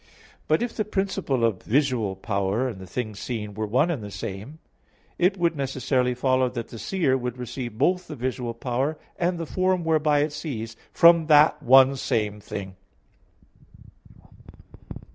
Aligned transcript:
But 0.47 0.63
if 0.63 0.75
the 0.75 0.83
principle 0.83 1.45
of 1.45 1.59
the 1.59 1.69
visual 1.69 2.15
power 2.15 2.67
and 2.67 2.79
the 2.81 2.87
thing 2.87 3.13
seen 3.13 3.53
were 3.53 3.67
one 3.67 3.91
and 3.91 4.01
the 4.03 4.09
same 4.09 4.47
thing, 4.53 4.59
it 5.19 5.37
would 5.37 5.55
necessarily 5.55 6.15
follow 6.15 6.49
that 6.49 6.69
the 6.69 6.79
seer 6.79 7.15
would 7.15 7.37
receive 7.37 7.77
both 7.77 8.07
the 8.07 8.15
visual 8.15 8.55
power 8.55 8.97
and 9.17 9.37
the 9.37 9.45
form 9.45 9.83
whereby 9.83 10.21
it 10.21 10.33
sees, 10.33 10.75
from 10.91 11.27
that 11.27 11.61
one 11.61 11.95
same 11.95 12.39
thing. 12.39 12.77